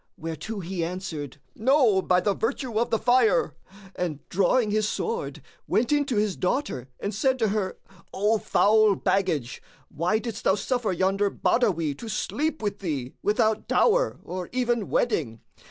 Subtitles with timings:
[0.17, 3.53] whereto he answered,:—No, by the virtue of the fire!
[3.95, 9.61] and drawing his sword, went in to his daughter and said to her,:—O foul baggage,
[9.89, 15.39] why didst thou suffer yonder Badawi to sleep with thee, without dower or even wedding?